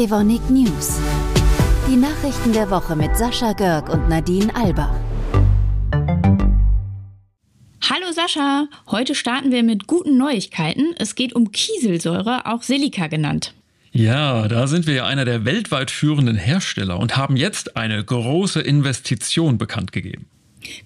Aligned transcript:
Evonik 0.00 0.48
News. 0.48 0.98
Die 1.86 1.96
Nachrichten 1.96 2.54
der 2.54 2.70
Woche 2.70 2.96
mit 2.96 3.18
Sascha 3.18 3.52
Görg 3.52 3.90
und 3.90 4.08
Nadine 4.08 4.50
Alba. 4.56 4.98
Hallo 7.82 8.10
Sascha, 8.10 8.68
heute 8.90 9.14
starten 9.14 9.52
wir 9.52 9.62
mit 9.62 9.86
guten 9.86 10.16
Neuigkeiten. 10.16 10.94
Es 10.98 11.16
geht 11.16 11.34
um 11.34 11.52
Kieselsäure, 11.52 12.46
auch 12.46 12.62
Silika 12.62 13.08
genannt. 13.08 13.52
Ja, 13.92 14.48
da 14.48 14.66
sind 14.68 14.86
wir 14.86 14.94
ja 14.94 15.04
einer 15.04 15.26
der 15.26 15.44
weltweit 15.44 15.90
führenden 15.90 16.36
Hersteller 16.36 16.98
und 16.98 17.18
haben 17.18 17.36
jetzt 17.36 17.76
eine 17.76 18.02
große 18.02 18.62
Investition 18.62 19.58
bekannt 19.58 19.92
gegeben. 19.92 20.30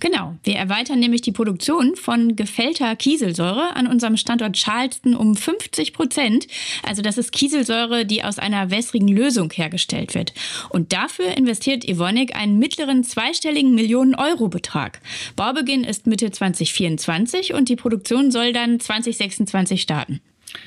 Genau, 0.00 0.36
wir 0.44 0.56
erweitern 0.56 1.00
nämlich 1.00 1.22
die 1.22 1.32
Produktion 1.32 1.96
von 1.96 2.36
gefällter 2.36 2.94
Kieselsäure 2.96 3.74
an 3.74 3.86
unserem 3.86 4.16
Standort 4.16 4.56
Charleston 4.56 5.14
um 5.14 5.36
50 5.36 5.92
Prozent. 5.92 6.46
Also 6.82 7.02
das 7.02 7.18
ist 7.18 7.32
Kieselsäure, 7.32 8.04
die 8.04 8.22
aus 8.22 8.38
einer 8.38 8.70
wässrigen 8.70 9.08
Lösung 9.08 9.50
hergestellt 9.52 10.14
wird. 10.14 10.32
Und 10.70 10.92
dafür 10.92 11.36
investiert 11.36 11.84
Evonik 11.84 12.36
einen 12.36 12.58
mittleren 12.58 13.04
zweistelligen 13.04 13.74
Millionen-Euro-Betrag. 13.74 15.00
Baubeginn 15.36 15.84
ist 15.84 16.06
Mitte 16.06 16.30
2024 16.30 17.54
und 17.54 17.68
die 17.68 17.76
Produktion 17.76 18.30
soll 18.30 18.52
dann 18.52 18.80
2026 18.80 19.82
starten. 19.82 20.20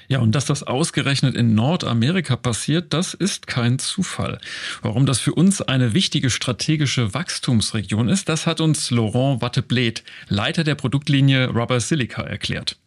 Ja, 0.07 0.19
und 0.19 0.33
dass 0.33 0.45
das 0.45 0.63
ausgerechnet 0.63 1.35
in 1.35 1.55
Nordamerika 1.55 2.35
passiert, 2.35 2.93
das 2.93 3.13
ist 3.13 3.47
kein 3.47 3.79
Zufall. 3.79 4.39
Warum 4.81 5.05
das 5.05 5.19
für 5.19 5.33
uns 5.33 5.61
eine 5.61 5.93
wichtige 5.93 6.29
strategische 6.29 7.13
Wachstumsregion 7.13 8.09
ist, 8.09 8.29
das 8.29 8.45
hat 8.45 8.61
uns 8.61 8.91
Laurent 8.91 9.41
Wattebled, 9.41 10.03
Leiter 10.27 10.63
der 10.63 10.75
Produktlinie 10.75 11.49
Rubber 11.49 11.79
Silica, 11.79 12.23
erklärt. 12.23 12.77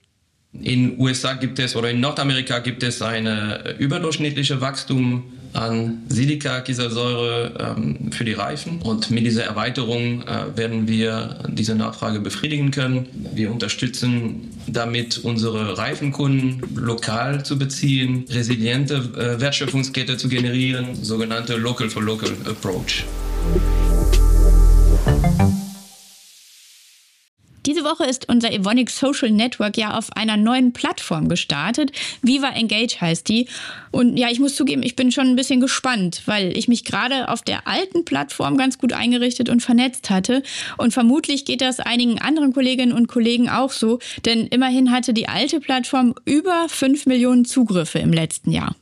In 0.53 0.99
USA 0.99 1.35
gibt 1.35 1.59
es 1.59 1.77
oder 1.77 1.91
in 1.91 2.01
Nordamerika 2.01 2.59
gibt 2.59 2.83
es 2.83 3.03
eine 3.03 3.77
überdurchschnittliche 3.79 4.61
Wachstum 4.61 5.33
an 5.53 6.03
Silika-Kieselsäure 6.09 7.75
ähm, 7.77 8.13
für 8.13 8.25
die 8.25 8.33
Reifen. 8.33 8.81
Und 8.83 9.11
mit 9.11 9.27
dieser 9.27 9.45
Erweiterung 9.45 10.23
äh, 10.23 10.57
werden 10.57 10.87
wir 10.89 11.39
diese 11.49 11.75
Nachfrage 11.75 12.21
befriedigen 12.21 12.71
können. 12.71 13.07
Wir 13.35 13.51
unterstützen 13.51 14.49
damit 14.67 15.19
unsere 15.19 15.79
Reifenkunden 15.79 16.63
lokal 16.77 17.45
zu 17.45 17.59
beziehen, 17.59 18.25
resiliente 18.31 18.95
äh, 19.17 19.41
Wertschöpfungskette 19.41 20.17
zu 20.17 20.29
generieren, 20.29 20.95
sogenannte 21.03 21.57
Local 21.57 21.91
for 21.91 22.03
Local 22.03 22.31
Approach. 22.47 23.05
Diese 27.71 27.85
Woche 27.85 28.05
ist 28.05 28.29
unser 28.29 28.53
Evonik 28.53 28.91
Social 28.91 29.31
Network 29.31 29.77
ja 29.77 29.97
auf 29.97 30.11
einer 30.17 30.37
neuen 30.37 30.73
Plattform 30.73 31.29
gestartet. 31.29 31.93
Viva 32.21 32.49
Engage 32.49 33.01
heißt 33.01 33.29
die. 33.29 33.47
Und 33.93 34.17
ja, 34.17 34.29
ich 34.29 34.41
muss 34.41 34.57
zugeben, 34.57 34.83
ich 34.83 34.97
bin 34.97 35.13
schon 35.13 35.29
ein 35.29 35.37
bisschen 35.37 35.61
gespannt, 35.61 36.23
weil 36.27 36.59
ich 36.59 36.67
mich 36.67 36.85
gerade 36.85 37.29
auf 37.29 37.43
der 37.43 37.69
alten 37.69 38.05
Plattform 38.05 38.57
ganz 38.57 38.79
gut 38.79 38.93
eingerichtet 38.93 39.49
und 39.49 39.63
vernetzt 39.63 40.11
hatte. 40.11 40.43
Und 40.79 40.93
vermutlich 40.93 41.45
geht 41.45 41.61
das 41.61 41.79
einigen 41.79 42.19
anderen 42.19 42.53
Kolleginnen 42.53 42.93
und 42.93 43.07
Kollegen 43.07 43.49
auch 43.49 43.71
so, 43.71 44.01
denn 44.25 44.49
immerhin 44.49 44.91
hatte 44.91 45.15
die 45.15 45.29
alte 45.29 45.61
Plattform 45.61 46.17
über 46.25 46.67
5 46.69 47.07
Millionen 47.07 47.45
Zugriffe 47.45 48.01
im 48.01 48.13
letzten 48.13 48.51
Jahr. 48.51 48.75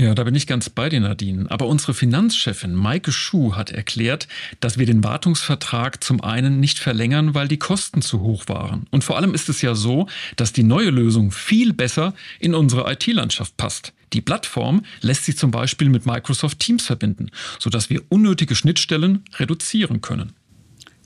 Ja, 0.00 0.14
da 0.14 0.24
bin 0.24 0.34
ich 0.34 0.46
ganz 0.46 0.70
bei 0.70 0.88
dir, 0.88 1.00
Nadine. 1.00 1.44
Aber 1.50 1.66
unsere 1.66 1.92
Finanzchefin 1.92 2.74
Maike 2.74 3.12
Schuh 3.12 3.54
hat 3.54 3.70
erklärt, 3.70 4.28
dass 4.58 4.78
wir 4.78 4.86
den 4.86 5.04
Wartungsvertrag 5.04 6.02
zum 6.02 6.22
einen 6.22 6.58
nicht 6.58 6.78
verlängern, 6.78 7.34
weil 7.34 7.48
die 7.48 7.58
Kosten 7.58 8.00
zu 8.00 8.22
hoch 8.22 8.44
waren. 8.46 8.86
Und 8.90 9.04
vor 9.04 9.18
allem 9.18 9.34
ist 9.34 9.50
es 9.50 9.60
ja 9.60 9.74
so, 9.74 10.06
dass 10.36 10.54
die 10.54 10.62
neue 10.62 10.88
Lösung 10.88 11.32
viel 11.32 11.74
besser 11.74 12.14
in 12.38 12.54
unsere 12.54 12.90
IT-Landschaft 12.90 13.58
passt. 13.58 13.92
Die 14.14 14.22
Plattform 14.22 14.86
lässt 15.02 15.26
sich 15.26 15.36
zum 15.36 15.50
Beispiel 15.50 15.90
mit 15.90 16.06
Microsoft 16.06 16.60
Teams 16.60 16.86
verbinden, 16.86 17.30
sodass 17.58 17.90
wir 17.90 18.00
unnötige 18.08 18.54
Schnittstellen 18.54 19.24
reduzieren 19.38 20.00
können. 20.00 20.32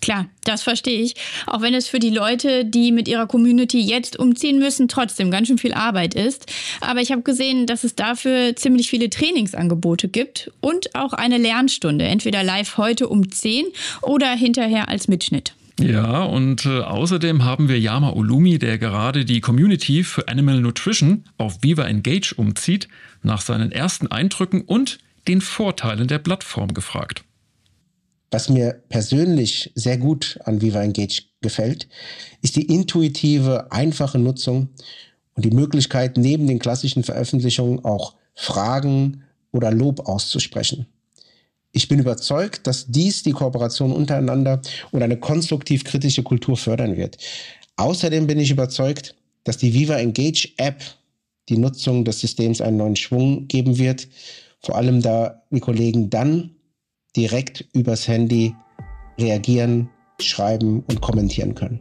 Klar, 0.04 0.26
das 0.44 0.62
verstehe 0.62 1.00
ich. 1.00 1.15
Auch 1.47 1.62
wenn 1.62 1.72
es 1.72 1.88
für 1.88 1.98
die 1.98 2.10
Leute, 2.10 2.66
die 2.66 2.92
mit 2.92 3.09
ihrer 3.09 3.26
Community 3.26 3.81
jetzt 3.81 4.19
umziehen 4.19 4.59
müssen, 4.59 4.87
trotzdem 4.87 5.31
ganz 5.31 5.48
schön 5.48 5.56
viel 5.56 5.72
Arbeit 5.72 6.12
ist. 6.12 6.44
Aber 6.82 7.00
ich 7.00 7.10
habe 7.10 7.22
gesehen, 7.22 7.65
dass 7.66 7.84
es 7.84 7.94
dafür 7.94 8.54
ziemlich 8.54 8.91
viele 8.91 9.09
Trainingsangebote 9.09 10.09
gibt 10.09 10.53
und 10.60 10.94
auch 10.94 11.15
eine 11.15 11.38
Lernstunde, 11.38 12.04
entweder 12.04 12.42
live 12.42 12.76
heute 12.76 13.09
um 13.09 13.32
10 13.32 13.65
oder 14.03 14.34
hinterher 14.34 14.91
als 14.91 15.09
Mitschnitt. 15.09 15.54
Ja, 15.81 16.22
und 16.25 16.66
äh, 16.66 16.81
außerdem 16.81 17.42
haben 17.42 17.71
wir 17.71 17.81
Yama 17.81 18.12
Olumi, 18.12 18.59
der 18.59 18.76
gerade 18.76 19.25
die 19.25 19.41
Community 19.41 20.04
für 20.04 20.28
Animal 20.28 20.60
Nutrition 20.60 21.25
auf 21.38 21.62
Viva 21.62 21.84
Engage 21.84 22.34
umzieht, 22.36 22.88
nach 23.22 23.41
seinen 23.41 23.72
ersten 23.72 24.09
Eindrücken 24.09 24.60
und 24.60 24.98
den 25.26 25.41
Vorteilen 25.41 26.09
der 26.09 26.19
Plattform 26.19 26.75
gefragt. 26.75 27.25
Was 28.31 28.49
mir 28.49 28.83
persönlich 28.89 29.71
sehr 29.75 29.99
gut 29.99 30.39
an 30.45 30.61
Viva 30.61 30.83
Engage 30.83 31.23
gefällt, 31.41 31.89
ist 32.43 32.57
die 32.57 32.67
intuitive, 32.67 33.71
einfache 33.71 34.19
Nutzung 34.19 34.71
und 35.35 35.45
die 35.45 35.51
Möglichkeit, 35.51 36.17
neben 36.17 36.47
den 36.47 36.59
klassischen 36.59 37.05
Veröffentlichungen 37.05 37.84
auch 37.84 38.15
Fragen 38.34 39.23
oder 39.53 39.71
Lob 39.71 40.09
auszusprechen. 40.09 40.87
Ich 41.73 41.89
bin 41.89 41.99
überzeugt, 41.99 42.67
dass 42.67 42.87
dies 42.87 43.23
die 43.23 43.33
Kooperation 43.33 43.93
untereinander 43.93 44.61
und 44.93 45.03
eine 45.03 45.19
konstruktiv-kritische 45.19 46.23
Kultur 46.23 46.57
fördern 46.57 46.97
wird. 46.97 47.19
Außerdem 47.77 48.27
bin 48.27 48.39
ich 48.39 48.51
überzeugt, 48.51 49.15
dass 49.43 49.59
die 49.59 49.75
Viva 49.75 49.97
Engage 49.97 50.51
App 50.57 50.83
die 51.49 51.59
Nutzung 51.59 52.05
des 52.05 52.21
Systems 52.21 52.61
einen 52.61 52.77
neuen 52.77 52.97
Schwung 52.97 53.49
geben 53.49 53.79
wird, 53.79 54.09
vor 54.61 54.77
allem 54.77 55.03
da 55.03 55.43
die 55.51 55.61
Kollegen 55.61 56.11
dann 56.11 56.55
direkt 57.17 57.65
übers 57.73 58.09
Handy 58.09 58.55
reagieren, 59.19 59.89
schreiben 60.21 60.83
und 60.89 61.01
kommentieren 61.01 61.55
können. 61.55 61.81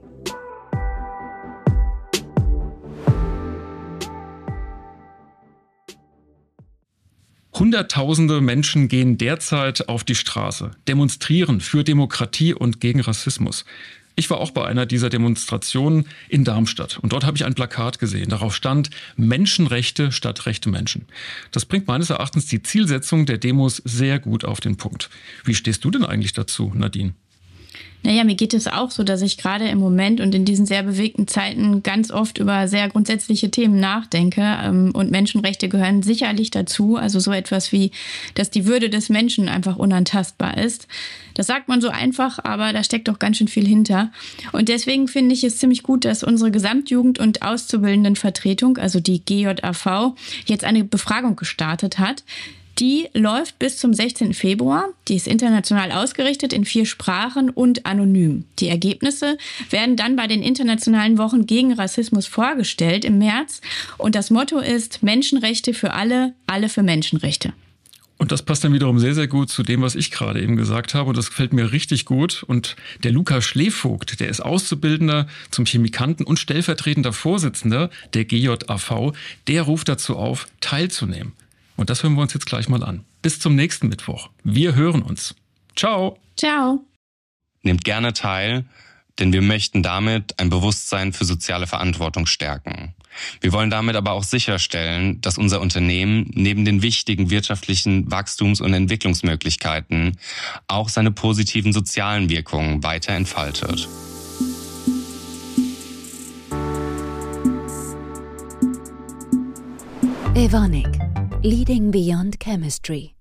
Hunderttausende 7.55 8.41
Menschen 8.41 8.87
gehen 8.87 9.17
derzeit 9.17 9.87
auf 9.87 10.03
die 10.03 10.15
Straße, 10.15 10.71
demonstrieren 10.87 11.61
für 11.61 11.83
Demokratie 11.83 12.53
und 12.53 12.81
gegen 12.81 12.99
Rassismus. 12.99 13.63
Ich 14.15 14.29
war 14.29 14.37
auch 14.37 14.51
bei 14.51 14.65
einer 14.65 14.85
dieser 14.85 15.09
Demonstrationen 15.09 16.07
in 16.29 16.43
Darmstadt 16.43 16.99
und 16.99 17.13
dort 17.13 17.25
habe 17.25 17.35
ich 17.35 17.45
ein 17.45 17.55
Plakat 17.55 17.97
gesehen. 17.97 18.29
Darauf 18.29 18.55
stand 18.55 18.91
Menschenrechte 19.15 20.11
statt 20.11 20.45
rechte 20.45 20.69
Menschen. 20.69 21.07
Das 21.51 21.65
bringt 21.65 21.87
meines 21.87 22.11
Erachtens 22.11 22.45
die 22.45 22.61
Zielsetzung 22.61 23.25
der 23.25 23.39
Demos 23.39 23.81
sehr 23.85 24.19
gut 24.19 24.45
auf 24.45 24.59
den 24.59 24.77
Punkt. 24.77 25.09
Wie 25.45 25.55
stehst 25.55 25.83
du 25.83 25.89
denn 25.89 26.05
eigentlich 26.05 26.33
dazu, 26.33 26.71
Nadine? 26.75 27.13
Naja, 28.03 28.25
mir 28.25 28.35
geht 28.35 28.53
es 28.53 28.67
auch 28.67 28.91
so, 28.91 29.03
dass 29.03 29.21
ich 29.21 29.37
gerade 29.37 29.67
im 29.69 29.79
Moment 29.79 30.19
und 30.19 30.35
in 30.35 30.43
diesen 30.43 30.65
sehr 30.65 30.83
bewegten 30.83 31.27
Zeiten 31.27 31.83
ganz 31.83 32.11
oft 32.11 32.37
über 32.37 32.67
sehr 32.67 32.89
grundsätzliche 32.89 33.49
Themen 33.49 33.79
nachdenke. 33.79 34.41
Ähm, 34.41 34.91
und 34.93 35.09
Menschenrechte 35.09 35.69
gehören 35.69 36.03
sicherlich 36.03 36.51
dazu. 36.51 36.97
Also 36.97 37.19
so 37.19 37.31
etwas 37.31 37.71
wie, 37.71 37.91
dass 38.35 38.49
die 38.49 38.65
Würde 38.65 38.89
des 38.89 39.07
Menschen 39.07 39.47
einfach 39.47 39.77
unantastbar 39.77 40.57
ist. 40.57 40.87
Das 41.33 41.47
sagt 41.47 41.69
man 41.69 41.79
so 41.79 41.89
einfach, 41.89 42.39
aber 42.43 42.73
da 42.73 42.83
steckt 42.83 43.07
doch 43.07 43.19
ganz 43.19 43.37
schön 43.37 43.47
viel 43.47 43.65
hinter. 43.65 44.11
Und 44.51 44.67
deswegen 44.67 45.07
finde 45.07 45.33
ich 45.33 45.45
es 45.45 45.57
ziemlich 45.57 45.81
gut, 45.81 46.03
dass 46.03 46.23
unsere 46.23 46.51
Gesamtjugend- 46.51 47.19
und 47.19 47.41
Auszubildendenvertretung, 47.41 48.77
also 48.77 48.99
die 48.99 49.23
GJAV, 49.23 50.13
jetzt 50.45 50.65
eine 50.65 50.83
Befragung 50.83 51.37
gestartet 51.37 51.99
hat. 51.99 52.23
Die 52.79 53.07
läuft 53.13 53.59
bis 53.59 53.77
zum 53.77 53.93
16. 53.93 54.33
Februar. 54.33 54.89
Die 55.07 55.15
ist 55.15 55.27
international 55.27 55.91
ausgerichtet 55.91 56.53
in 56.53 56.65
vier 56.65 56.85
Sprachen 56.85 57.49
und 57.49 57.85
anonym. 57.85 58.45
Die 58.59 58.67
Ergebnisse 58.67 59.37
werden 59.69 59.95
dann 59.95 60.15
bei 60.15 60.27
den 60.27 60.41
internationalen 60.41 61.17
Wochen 61.17 61.45
gegen 61.45 61.73
Rassismus 61.73 62.25
vorgestellt 62.25 63.05
im 63.05 63.19
März. 63.19 63.61
Und 63.97 64.15
das 64.15 64.31
Motto 64.31 64.59
ist 64.59 65.03
Menschenrechte 65.03 65.73
für 65.73 65.93
alle, 65.93 66.33
alle 66.47 66.67
für 66.67 66.83
Menschenrechte. 66.83 67.53
Und 68.17 68.31
das 68.31 68.41
passt 68.41 68.63
dann 68.63 68.73
wiederum 68.73 68.99
sehr, 68.99 69.13
sehr 69.13 69.27
gut 69.27 69.49
zu 69.49 69.63
dem, 69.63 69.81
was 69.81 69.95
ich 69.95 70.09
gerade 70.09 70.41
eben 70.41 70.55
gesagt 70.55 70.93
habe. 70.93 71.09
Und 71.09 71.17
das 71.17 71.29
gefällt 71.29 71.51
mir 71.51 71.73
richtig 71.73 72.05
gut. 72.05 72.43
Und 72.47 72.75
der 73.03 73.11
Luca 73.11 73.41
Schlevogt, 73.41 74.19
der 74.19 74.29
ist 74.29 74.39
Auszubildender 74.39 75.27
zum 75.51 75.65
Chemikanten 75.65 76.25
und 76.25 76.39
stellvertretender 76.39 77.11
Vorsitzender 77.11 77.89
der 78.13 78.25
GJAV, 78.25 79.11
der 79.47 79.63
ruft 79.63 79.89
dazu 79.89 80.15
auf, 80.15 80.47
teilzunehmen. 80.61 81.33
Und 81.75 81.89
das 81.89 82.03
hören 82.03 82.13
wir 82.15 82.21
uns 82.21 82.33
jetzt 82.33 82.45
gleich 82.45 82.69
mal 82.69 82.83
an. 82.83 83.03
Bis 83.21 83.39
zum 83.39 83.55
nächsten 83.55 83.87
Mittwoch. 83.87 84.29
Wir 84.43 84.75
hören 84.75 85.01
uns. 85.01 85.35
Ciao. 85.75 86.17
Ciao. 86.37 86.85
Nehmt 87.61 87.83
gerne 87.85 88.13
teil, 88.13 88.65
denn 89.19 89.33
wir 89.33 89.41
möchten 89.41 89.83
damit 89.83 90.39
ein 90.39 90.49
Bewusstsein 90.49 91.13
für 91.13 91.25
soziale 91.25 91.67
Verantwortung 91.67 92.25
stärken. 92.25 92.93
Wir 93.41 93.53
wollen 93.53 93.69
damit 93.69 93.95
aber 93.95 94.11
auch 94.11 94.23
sicherstellen, 94.23 95.21
dass 95.21 95.37
unser 95.37 95.61
Unternehmen 95.61 96.31
neben 96.33 96.65
den 96.65 96.81
wichtigen 96.81 97.29
wirtschaftlichen 97.29 98.11
Wachstums- 98.11 98.61
und 98.61 98.73
Entwicklungsmöglichkeiten 98.73 100.17
auch 100.67 100.89
seine 100.89 101.11
positiven 101.11 101.73
sozialen 101.73 102.29
Wirkungen 102.29 102.83
weiter 102.83 103.13
entfaltet. 103.13 103.87
Evonik 110.35 111.12
Leading 111.45 111.91
Beyond 111.91 112.39
Chemistry 112.39 113.15